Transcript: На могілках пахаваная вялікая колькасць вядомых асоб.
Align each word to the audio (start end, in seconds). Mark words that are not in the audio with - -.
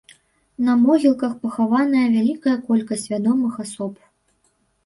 На 0.69 0.73
могілках 0.85 1.35
пахаваная 1.43 2.05
вялікая 2.15 2.57
колькасць 2.71 3.07
вядомых 3.15 3.61
асоб. 3.67 3.93